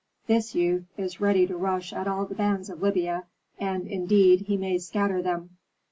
This 0.25 0.55
youth 0.55 0.85
is 0.97 1.21
ready 1.21 1.45
to 1.45 1.55
rush 1.55 1.93
at 1.93 2.07
all 2.07 2.25
the 2.25 2.33
bands 2.33 2.71
of 2.71 2.81
Libya, 2.81 3.25
and, 3.59 3.85
indeed, 3.85 4.41
he 4.47 4.57
may 4.57 4.79
scatter 4.79 5.21
them." 5.21 5.57